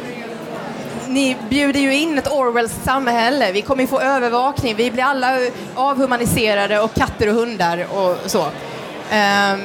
ni 1.07 1.37
bjuder 1.51 1.81
ju 1.81 1.95
in 1.95 2.19
ett 2.19 2.33
Orwells 2.33 2.75
samhälle, 2.85 3.53
vi 3.53 3.63
kommer 3.63 3.83
ju 3.83 3.87
få 3.87 4.01
övervakning, 4.01 4.75
vi 4.77 4.91
blir 4.91 5.05
alla 5.05 5.39
avhumaniserade 5.75 6.81
och 6.81 6.95
katter 6.95 7.29
och 7.29 7.35
hundar 7.35 7.87
och 7.93 8.17
så. 8.27 8.43
Eh, 9.11 9.59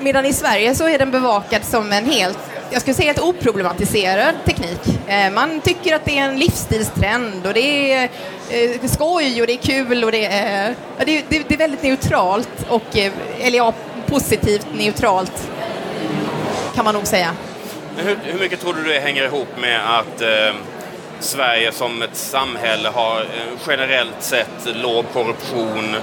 medan 0.00 0.26
i 0.26 0.32
Sverige 0.32 0.74
så 0.74 0.88
är 0.88 0.98
den 0.98 1.10
bevakad 1.10 1.64
som 1.64 1.92
en 1.92 2.04
helt 2.04 2.38
jag 2.70 2.80
skulle 2.80 2.94
säga 2.94 3.06
helt 3.06 3.18
oproblematiserad 3.18 4.34
teknik. 4.44 4.80
Eh, 5.06 5.30
man 5.32 5.60
tycker 5.60 5.94
att 5.94 6.04
det 6.04 6.18
är 6.18 6.24
en 6.24 6.38
livsstilstrend 6.38 7.46
och 7.46 7.54
det 7.54 7.92
är 7.92 8.08
eh, 8.50 8.88
skoj 8.88 9.40
och 9.40 9.46
det 9.46 9.52
är 9.52 9.62
kul 9.62 10.04
och 10.04 10.12
det 10.12 10.26
är, 10.26 10.74
det, 10.98 11.24
det, 11.28 11.44
det 11.48 11.54
är 11.54 11.58
väldigt 11.58 11.82
neutralt 11.82 12.66
och, 12.68 12.96
eh, 12.98 13.12
eller 13.40 13.58
ja, 13.58 13.74
positivt 14.06 14.66
neutralt 14.74 15.48
kan 16.74 16.84
man 16.84 16.94
nog 16.94 17.06
säga. 17.06 17.34
Hur, 17.96 18.18
hur 18.24 18.38
mycket 18.38 18.60
tror 18.60 18.74
du 18.74 18.84
det 18.84 19.00
hänger 19.00 19.24
ihop 19.24 19.48
med 19.60 19.98
att 19.98 20.20
eh, 20.20 20.54
Sverige 21.20 21.72
som 21.72 22.02
ett 22.02 22.16
samhälle 22.16 22.88
har 22.88 23.26
generellt 23.66 24.22
sett 24.22 24.76
låg 24.82 25.04
korruption, 25.12 25.96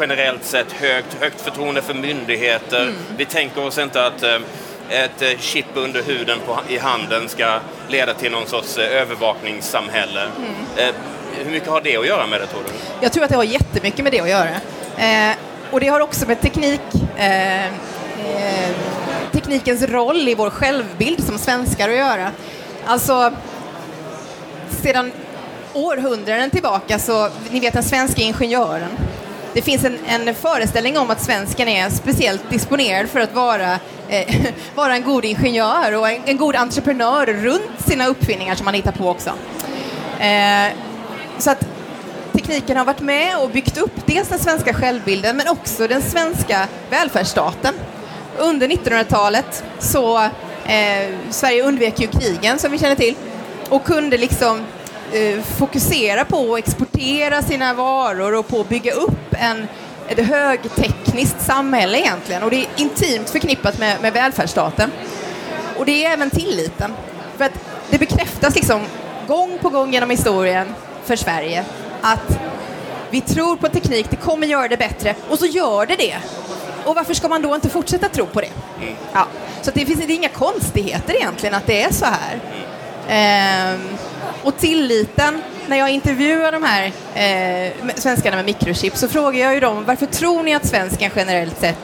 generellt 0.00 0.44
sett 0.44 0.72
högt, 0.72 1.16
högt 1.20 1.40
förtroende 1.40 1.82
för 1.82 1.94
myndigheter. 1.94 2.82
Mm. 2.82 2.94
Vi 3.16 3.24
tänker 3.24 3.66
oss 3.66 3.78
inte 3.78 4.06
att 4.06 4.22
eh, 4.22 4.38
ett 4.90 5.22
eh, 5.22 5.38
chip 5.38 5.66
under 5.74 6.02
huden 6.02 6.38
på, 6.46 6.58
i 6.68 6.78
handen 6.78 7.28
ska 7.28 7.60
leda 7.88 8.14
till 8.14 8.32
någon 8.32 8.46
sorts 8.46 8.78
eh, 8.78 9.02
övervakningssamhälle. 9.02 10.22
Mm. 10.22 10.88
Eh, 10.88 10.94
hur 11.44 11.50
mycket 11.50 11.68
har 11.68 11.80
det 11.80 11.96
att 11.96 12.06
göra 12.06 12.26
med 12.26 12.40
det 12.40 12.46
tror 12.46 12.62
du? 12.62 12.70
Jag 13.00 13.12
tror 13.12 13.24
att 13.24 13.30
det 13.30 13.36
har 13.36 13.44
jättemycket 13.44 14.04
med 14.04 14.12
det 14.12 14.20
att 14.20 14.28
göra. 14.28 14.50
Eh, 14.98 15.36
och 15.70 15.80
det 15.80 15.88
har 15.88 16.00
också 16.00 16.26
med 16.26 16.40
teknik, 16.40 16.80
eh, 17.16 17.66
eh, 17.66 18.70
teknikens 19.32 19.82
roll 19.82 20.28
i 20.28 20.34
vår 20.34 20.50
självbild 20.50 21.24
som 21.24 21.38
svenskar 21.38 21.88
att 21.88 21.96
göra. 21.96 22.30
Alltså, 22.86 23.32
sedan 24.82 25.12
århundraden 25.72 26.50
tillbaka 26.50 26.98
så, 26.98 27.28
ni 27.50 27.60
vet 27.60 27.72
den 27.72 27.82
svenska 27.82 28.22
ingenjören, 28.22 28.90
det 29.52 29.62
finns 29.62 29.84
en, 29.84 29.98
en, 30.08 30.34
föreställning 30.34 30.98
om 30.98 31.10
att 31.10 31.20
svensken 31.20 31.68
är 31.68 31.90
speciellt 31.90 32.50
disponerad 32.50 33.08
för 33.08 33.20
att 33.20 33.34
vara, 33.34 33.78
eh, 34.10 34.36
vara 34.74 34.94
en 34.94 35.02
god 35.02 35.24
ingenjör 35.24 35.96
och 35.98 36.10
en, 36.10 36.22
en, 36.24 36.36
god 36.36 36.56
entreprenör 36.56 37.26
runt 37.26 37.80
sina 37.86 38.06
uppfinningar 38.06 38.54
som 38.54 38.64
man 38.64 38.74
hittar 38.74 38.92
på 38.92 39.08
också. 39.08 39.30
Eh, 40.20 40.72
så 41.38 41.50
att 41.50 41.66
tekniken 42.32 42.76
har 42.76 42.84
varit 42.84 43.00
med 43.00 43.38
och 43.38 43.50
byggt 43.50 43.78
upp 43.78 44.06
dels 44.06 44.28
den 44.28 44.38
svenska 44.38 44.74
självbilden 44.74 45.36
men 45.36 45.48
också 45.48 45.88
den 45.88 46.02
svenska 46.02 46.68
välfärdsstaten. 46.90 47.74
Under 48.38 48.68
1900-talet 48.68 49.64
så 49.78 50.18
eh, 50.64 51.08
Sverige 51.30 51.62
undvek 51.62 52.00
ju 52.00 52.06
krigen 52.06 52.58
som 52.58 52.72
vi 52.72 52.78
känner 52.78 52.96
till 52.96 53.14
och 53.68 53.84
kunde 53.84 54.18
liksom 54.18 54.60
eh, 55.12 55.42
fokusera 55.42 56.24
på 56.24 56.54
att 56.54 56.58
exportera 56.58 57.42
sina 57.42 57.74
varor 57.74 58.34
och 58.34 58.48
på 58.48 58.60
att 58.60 58.68
bygga 58.68 58.92
upp 58.92 59.32
en, 59.32 59.68
ett 60.10 60.26
högtekniskt 60.26 61.40
samhälle 61.40 61.98
egentligen. 61.98 62.42
Och 62.42 62.50
det 62.50 62.56
är 62.56 62.68
intimt 62.76 63.30
förknippat 63.30 63.78
med, 63.78 64.02
med 64.02 64.12
välfärdsstaten. 64.12 64.90
Och 65.76 65.86
det 65.86 66.04
är 66.04 66.12
även 66.12 66.30
tilliten. 66.30 66.92
För 67.36 67.44
att 67.44 67.52
det 67.90 67.98
bekräftas 67.98 68.54
liksom 68.54 68.80
gång 69.26 69.58
på 69.62 69.68
gång 69.68 69.92
genom 69.92 70.10
historien 70.10 70.74
för 71.04 71.16
Sverige 71.16 71.64
att 72.00 72.38
vi 73.10 73.20
tror 73.20 73.56
på 73.56 73.68
teknik, 73.68 74.06
det 74.10 74.16
kommer 74.16 74.46
göra 74.46 74.68
det 74.68 74.76
bättre 74.76 75.14
och 75.28 75.38
så 75.38 75.46
gör 75.46 75.86
det 75.86 75.96
det. 75.96 76.16
Och 76.84 76.94
varför 76.94 77.14
ska 77.14 77.28
man 77.28 77.42
då 77.42 77.54
inte 77.54 77.68
fortsätta 77.68 78.08
tro 78.08 78.26
på 78.26 78.40
det? 78.40 78.50
Ja. 79.12 79.26
Så 79.62 79.70
det 79.70 79.86
finns 79.86 79.98
det 79.98 80.12
är 80.12 80.16
inga 80.16 80.28
konstigheter 80.28 81.14
egentligen 81.14 81.54
att 81.54 81.66
det 81.66 81.82
är 81.82 81.92
så 81.92 82.04
här. 82.04 82.40
Ehm, 83.08 83.80
och 84.42 84.58
tilliten, 84.58 85.42
när 85.70 85.76
jag 85.76 85.90
intervjuar 85.90 86.52
de 86.52 86.62
här 86.62 86.92
eh, 87.14 87.72
svenskarna 87.94 88.36
med 88.36 88.44
mikrochip 88.44 88.96
så 88.96 89.08
frågar 89.08 89.40
jag 89.40 89.54
ju 89.54 89.60
dem 89.60 89.84
varför 89.84 90.06
tror 90.06 90.42
ni 90.42 90.54
att 90.54 90.66
svensken 90.66 91.10
generellt 91.16 91.60
sett 91.60 91.76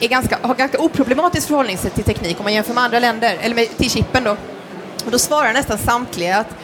är 0.00 0.08
ganska, 0.08 0.38
har 0.42 0.54
ganska 0.54 0.78
oproblematiskt 0.78 1.48
förhållningssätt 1.48 1.94
till 1.94 2.04
teknik 2.04 2.38
om 2.38 2.44
man 2.44 2.54
jämför 2.54 2.74
med 2.74 2.84
andra 2.84 2.98
länder, 2.98 3.38
eller 3.40 3.54
med, 3.54 3.76
till 3.76 3.90
chippen 3.90 4.24
då. 4.24 4.36
Och 5.04 5.10
då 5.10 5.18
svarar 5.18 5.52
nästan 5.52 5.78
samtliga 5.78 6.38
att 6.38 6.56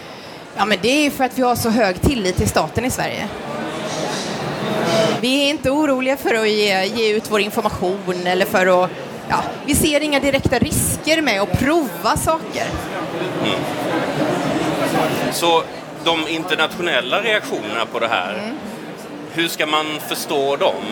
ja, 0.56 0.64
men 0.64 0.78
det 0.82 1.06
är 1.06 1.10
för 1.10 1.24
att 1.24 1.38
vi 1.38 1.42
har 1.42 1.56
så 1.56 1.70
hög 1.70 2.00
tillit 2.00 2.36
till 2.36 2.48
staten 2.48 2.84
i 2.84 2.90
Sverige. 2.90 3.28
Vi 5.20 5.44
är 5.44 5.50
inte 5.50 5.70
oroliga 5.70 6.16
för 6.16 6.34
att 6.34 6.48
ge, 6.48 6.84
ge 6.84 7.16
ut 7.16 7.30
vår 7.30 7.40
information 7.40 8.26
eller 8.26 8.46
för 8.46 8.84
att 8.84 8.90
ja, 9.28 9.42
vi 9.66 9.74
ser 9.74 10.00
inga 10.00 10.20
direkta 10.20 10.58
risker 10.58 11.22
med 11.22 11.42
att 11.42 11.58
prova 11.58 12.16
saker. 12.16 12.66
Mm. 13.42 13.60
Så 15.32 15.62
de 16.04 16.28
internationella 16.28 17.22
reaktionerna 17.22 17.86
på 17.92 17.98
det 17.98 18.08
här, 18.08 18.34
mm. 18.34 18.56
hur 19.32 19.48
ska 19.48 19.66
man 19.66 19.86
förstå 20.08 20.56
dem? 20.56 20.84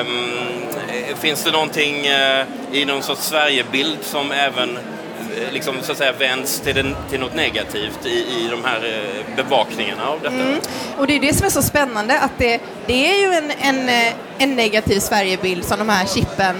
Um, 0.00 1.16
finns 1.16 1.44
det 1.44 1.50
någonting 1.50 1.94
uh, 1.94 2.44
i 2.72 2.84
någon 2.84 3.02
sorts 3.02 3.22
Sverigebild 3.22 3.98
som 4.02 4.32
även 4.32 4.70
uh, 4.70 5.52
liksom, 5.52 5.74
så 5.82 5.92
att 5.92 5.98
säga, 5.98 6.12
vänds 6.12 6.60
till, 6.60 6.74
den, 6.74 6.96
till 7.10 7.20
något 7.20 7.34
negativt 7.34 8.06
i, 8.06 8.08
i 8.08 8.48
de 8.50 8.64
här 8.64 8.86
uh, 8.86 9.36
bevakningarna 9.36 10.08
av 10.08 10.20
detta? 10.20 10.34
Mm. 10.34 10.60
Och 10.98 11.06
det 11.06 11.16
är 11.16 11.20
det 11.20 11.34
som 11.34 11.46
är 11.46 11.50
så 11.50 11.62
spännande, 11.62 12.20
att 12.20 12.38
det, 12.38 12.60
det 12.86 13.10
är 13.10 13.20
ju 13.20 13.34
en, 13.34 13.50
en, 13.60 14.12
en 14.38 14.56
negativ 14.56 15.00
Sverigebild 15.00 15.64
som 15.64 15.78
de 15.78 15.88
här 15.88 16.06
chippen 16.06 16.56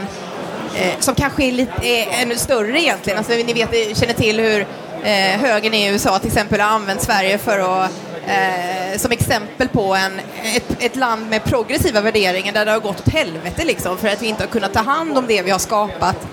som 0.98 1.14
kanske 1.14 1.44
är, 1.44 1.52
lite, 1.52 1.72
är 1.82 2.22
ännu 2.22 2.36
större 2.36 2.80
egentligen. 2.80 3.18
Alltså, 3.18 3.32
ni 3.32 3.52
vet, 3.52 3.98
känner 3.98 4.14
till 4.14 4.40
hur 4.40 4.66
eh, 5.02 5.40
högern 5.40 5.74
i 5.74 5.88
USA 5.88 6.18
till 6.18 6.28
exempel 6.28 6.60
har 6.60 6.68
använt 6.68 7.02
Sverige 7.02 7.38
för 7.38 7.58
att 7.58 7.90
eh, 8.26 8.98
som 8.98 9.12
exempel 9.12 9.68
på 9.68 9.94
en, 9.94 10.20
ett, 10.56 10.82
ett, 10.82 10.96
land 10.96 11.30
med 11.30 11.44
progressiva 11.44 12.00
värderingar 12.00 12.52
där 12.52 12.64
det 12.64 12.70
har 12.70 12.80
gått 12.80 13.00
åt 13.00 13.12
helvete 13.12 13.64
liksom 13.64 13.98
för 13.98 14.08
att 14.08 14.22
vi 14.22 14.26
inte 14.26 14.42
har 14.42 14.48
kunnat 14.48 14.72
ta 14.72 14.80
hand 14.80 15.18
om 15.18 15.26
det 15.26 15.42
vi 15.42 15.50
har 15.50 15.58
skapat 15.58 16.26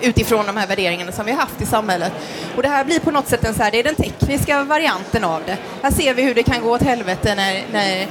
utifrån 0.00 0.46
de 0.46 0.56
här 0.56 0.66
värderingarna 0.66 1.12
som 1.12 1.26
vi 1.26 1.32
har 1.32 1.40
haft 1.40 1.60
i 1.60 1.66
samhället. 1.66 2.12
Och 2.56 2.62
det 2.62 2.68
här 2.68 2.84
blir 2.84 3.00
på 3.00 3.10
något 3.10 3.28
sätt 3.28 3.44
en 3.44 3.54
så 3.54 3.62
här, 3.62 3.70
det 3.70 3.78
är 3.78 3.84
den 3.84 3.94
tekniska 3.94 4.64
varianten 4.64 5.24
av 5.24 5.42
det. 5.46 5.56
Här 5.82 5.90
ser 5.90 6.14
vi 6.14 6.22
hur 6.22 6.34
det 6.34 6.42
kan 6.42 6.62
gå 6.62 6.70
åt 6.70 6.82
helvete 6.82 7.34
när, 7.34 7.62
när 7.72 8.06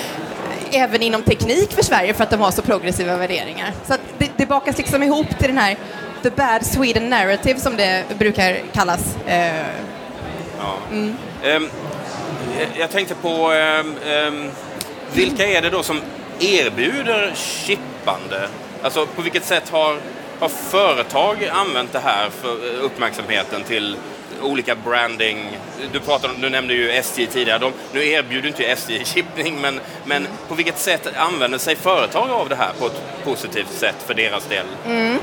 även 0.72 1.02
inom 1.02 1.22
teknik 1.22 1.72
för 1.72 1.82
Sverige 1.82 2.14
för 2.14 2.24
att 2.24 2.30
de 2.30 2.40
har 2.40 2.50
så 2.50 2.62
progressiva 2.62 3.16
värderingar. 3.16 3.72
Så 3.86 3.94
det, 4.18 4.30
det 4.36 4.46
bakas 4.46 4.78
liksom 4.78 5.02
ihop 5.02 5.38
till 5.38 5.48
den 5.48 5.58
här 5.58 5.76
the 6.22 6.30
bad 6.30 6.66
Sweden 6.66 7.10
narrative 7.10 7.60
som 7.60 7.76
det 7.76 8.04
brukar 8.18 8.60
kallas. 8.72 9.16
Eh, 9.26 9.66
ja. 10.58 10.76
Mm. 10.90 11.16
Um, 11.44 11.70
jag 12.78 12.90
tänkte 12.90 13.14
på 13.14 13.52
um, 13.52 13.94
um, 14.28 14.50
vilka 15.12 15.46
är 15.46 15.62
det 15.62 15.70
då 15.70 15.82
som 15.82 16.00
erbjuder 16.40 17.32
chippande? 17.34 18.48
Alltså 18.82 19.06
på 19.06 19.22
vilket 19.22 19.44
sätt 19.44 19.68
har, 19.68 19.96
har 20.40 20.48
företag 20.48 21.50
använt 21.52 21.92
det 21.92 22.00
här 22.04 22.30
för 22.30 22.80
uppmärksamheten 22.82 23.62
till 23.62 23.96
olika 24.42 24.74
branding. 24.74 25.58
Du, 25.92 26.00
pratade, 26.00 26.34
du 26.38 26.50
nämnde 26.50 26.74
ju 26.74 26.90
SJ 26.90 27.26
tidigare. 27.26 27.58
De, 27.58 27.72
nu 27.92 28.08
erbjuder 28.08 28.48
inte 28.48 28.64
SJ 28.64 29.04
chippning, 29.04 29.60
men, 29.60 29.80
men 30.04 30.26
på 30.48 30.54
vilket 30.54 30.78
sätt 30.78 31.08
använder 31.16 31.58
sig 31.58 31.76
företag 31.76 32.30
av 32.30 32.48
det 32.48 32.56
här 32.56 32.72
på 32.78 32.86
ett 32.86 33.02
positivt 33.24 33.72
sätt 33.72 33.96
för 34.06 34.14
deras 34.14 34.44
del? 34.44 34.66
Mm. 34.86 35.18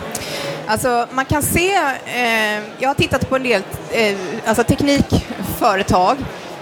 Alltså, 0.68 1.08
man 1.12 1.26
kan 1.26 1.44
se, 1.44 1.76
eh, 2.06 2.62
jag 2.80 2.90
har 2.90 2.94
tittat 2.94 3.30
på 3.30 3.36
en 3.36 3.44
del 3.44 3.62
eh, 3.92 4.18
alltså 4.46 4.64
teknikföretag 4.64 6.18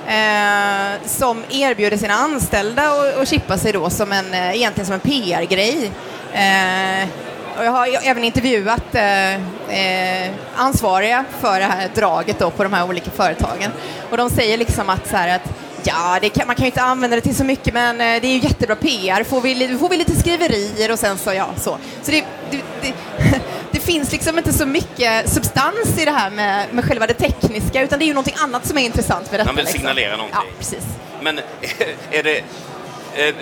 eh, 0.08 1.06
som 1.06 1.44
erbjuder 1.50 1.98
sina 1.98 2.14
anställda 2.14 2.84
att 3.22 3.28
chippa 3.28 3.58
sig 3.58 3.72
då 3.72 3.90
som 3.90 4.12
en, 4.12 4.34
eh, 4.34 4.56
egentligen 4.56 4.86
som 4.86 4.94
en 4.94 5.00
PR-grej. 5.00 5.92
Eh, 6.34 7.10
och 7.58 7.66
jag 7.66 7.72
har 7.72 7.88
även 8.04 8.24
intervjuat 8.24 8.96
eh, 8.96 9.34
eh, 9.36 10.32
ansvariga 10.56 11.26
för 11.42 11.60
det 11.60 11.66
här 11.66 11.90
draget 11.96 12.40
då 12.40 12.52
på 12.52 12.64
de 12.64 12.74
här 12.74 12.90
olika 12.90 13.12
företagen. 13.12 13.72
Och 14.12 14.18
de 14.18 14.30
säger 14.30 14.58
liksom 14.58 14.90
att 14.90 15.08
så 15.08 15.18
här 15.18 15.36
att 15.36 15.50
Ja, 15.88 16.20
kan, 16.34 16.48
man 16.48 16.56
kan 16.56 16.64
ju 16.64 16.68
inte 16.68 16.82
använda 16.82 17.16
det 17.16 17.22
till 17.22 17.36
så 17.36 17.44
mycket, 17.44 17.74
men 17.74 18.02
eh, 18.02 18.22
det 18.22 18.28
är 18.28 18.34
ju 18.34 18.40
jättebra 18.40 18.76
PR. 18.76 19.24
Får 19.24 19.42
vi, 19.42 19.78
får 19.78 19.90
vi 19.90 19.98
lite 19.98 20.16
skriverier 20.16 20.92
och 20.92 21.00
sen 21.00 21.18
så, 21.18 21.34
ja, 21.34 21.50
så. 21.58 21.78
Så 22.02 22.12
det, 22.12 22.26
det, 22.52 22.62
det, 22.82 22.94
det, 23.72 23.80
finns 23.80 24.12
liksom 24.12 24.38
inte 24.38 24.54
så 24.54 24.66
mycket 24.66 25.30
substans 25.30 26.00
i 26.00 26.06
det 26.06 26.12
här 26.12 26.30
med, 26.30 26.74
med 26.74 26.86
själva 26.86 27.08
det 27.08 27.14
tekniska, 27.14 27.84
utan 27.84 28.00
det 28.00 28.06
är 28.06 28.08
ju 28.08 28.14
någonting 28.14 28.36
annat 28.38 28.66
som 28.68 28.78
är 28.78 28.82
intressant 28.82 29.28
för 29.28 29.38
detta. 29.38 29.50
Man 29.50 29.56
vill 29.56 29.66
liksom. 29.66 29.80
signalera 29.80 30.16
liksom. 30.16 30.18
någonting. 30.18 30.52
Ja, 30.52 30.58
precis. 30.58 30.86
Men 31.22 31.40
är 32.12 32.24
det 32.24 32.44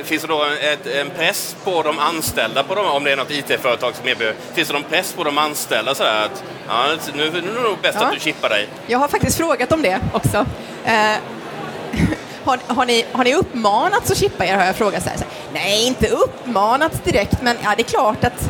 finns 0.03 0.21
det 0.21 0.27
då 0.27 0.45
en 1.01 1.09
press 1.09 1.55
på 1.63 1.81
de 1.83 1.99
anställda, 1.99 2.63
på 2.63 2.75
dem, 2.75 2.85
om 2.85 3.03
det 3.03 3.11
är 3.11 3.15
något 3.15 3.31
IT-företag 3.31 3.95
som 3.95 4.07
erbjuder, 4.07 4.35
finns 4.53 4.67
det 4.67 4.73
någon 4.73 4.83
press 4.83 5.13
på 5.13 5.23
de 5.23 5.37
anställda 5.37 5.95
så 5.95 6.03
här 6.03 6.25
att 6.25 6.43
ja, 6.67 6.85
nu, 7.13 7.23
nu 7.31 7.37
är 7.37 7.41
det 7.41 7.61
nog 7.61 7.77
bäst 7.81 7.97
Ja. 8.01 8.05
att 8.07 8.13
du 8.13 8.19
chippar 8.19 8.49
dig? 8.49 8.67
Jag 8.87 8.99
har 8.99 9.07
faktiskt 9.07 9.37
frågat 9.37 9.71
om 9.71 9.81
det 9.81 9.99
också. 10.13 10.45
Eh, 10.85 10.93
har, 12.43 12.59
har, 12.67 12.85
ni, 12.85 13.05
har 13.11 13.23
ni 13.23 13.35
uppmanats 13.35 14.11
att 14.11 14.17
chippa 14.17 14.45
er, 14.45 14.57
har 14.57 14.65
jag 14.65 14.75
frågat. 14.75 15.03
Så 15.03 15.09
här, 15.09 15.17
så 15.17 15.23
här, 15.23 15.33
Nej, 15.53 15.87
inte 15.87 16.07
uppmanats 16.09 16.99
direkt, 17.03 17.41
men 17.41 17.57
ja, 17.63 17.73
det 17.77 17.81
är 17.81 17.89
klart 17.89 18.23
att 18.23 18.49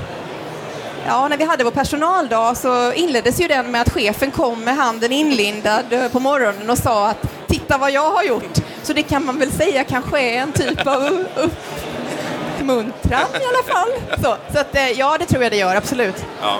Ja, 1.08 1.28
när 1.28 1.38
vi 1.38 1.44
hade 1.44 1.64
vår 1.64 1.72
personaldag 1.72 2.58
så 2.58 2.94
inleddes 2.94 3.42
ju 3.42 3.48
den 3.48 3.72
med 3.72 3.82
att 3.82 3.90
chefen 3.94 4.32
kom 4.32 4.64
med 4.64 4.76
handen 4.76 5.12
inlindad 5.12 5.94
eh, 5.94 6.08
på 6.08 6.20
morgonen 6.20 6.70
och 6.70 6.78
sa 6.78 7.08
att 7.08 7.33
titta 7.54 7.78
vad 7.78 7.92
jag 7.92 8.12
har 8.12 8.24
gjort. 8.24 8.58
Så 8.84 8.94
det 8.94 9.04
kan 9.04 9.26
man 9.26 9.40
väl 9.40 9.52
säga 9.52 9.84
kanske 9.84 10.20
är 10.22 10.42
en 10.42 10.52
typ 10.52 10.88
av 10.88 11.26
uppmuntran 11.36 13.28
i 13.42 13.46
alla 13.46 13.64
fall. 13.74 13.90
Så, 14.24 14.38
så 14.54 14.60
att, 14.60 14.76
eh, 14.76 14.92
ja, 14.92 15.18
det 15.18 15.26
tror 15.26 15.44
jag 15.44 15.52
det 15.52 15.58
gör, 15.58 15.76
absolut. 15.76 16.26
Ja. 16.42 16.60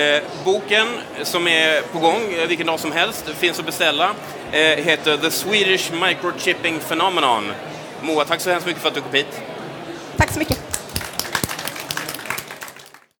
Eh, 0.00 0.22
boken 0.44 0.86
som 1.22 1.48
är 1.48 1.82
på 1.82 1.98
gång 1.98 2.32
eh, 2.32 2.48
vilken 2.48 2.66
dag 2.66 2.80
som 2.80 2.92
helst, 2.92 3.28
finns 3.38 3.58
att 3.58 3.66
beställa, 3.66 4.14
eh, 4.52 4.60
heter 4.60 5.16
The 5.16 5.30
Swedish 5.30 5.92
Microchipping 5.92 6.78
Phenomenon. 6.88 7.52
Moa, 8.02 8.24
tack 8.24 8.40
så 8.40 8.50
hemskt 8.50 8.66
mycket 8.66 8.82
för 8.82 8.88
att 8.88 8.94
du 8.94 9.00
kom 9.00 9.12
hit. 9.12 9.40
Tack 10.16 10.32
så 10.32 10.38
mycket. 10.38 10.61